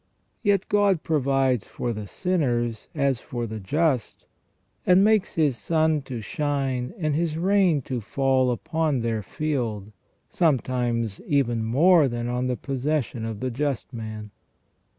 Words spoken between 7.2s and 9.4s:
rain to fall upon their